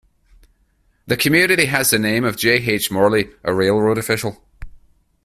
The 1.05 1.15
community 1.15 1.65
has 1.65 1.91
the 1.91 1.99
name 1.99 2.23
of 2.25 2.35
J. 2.35 2.53
H. 2.53 2.89
Morley, 2.89 3.29
a 3.43 3.53
railroad 3.53 3.99
official. 3.99 4.43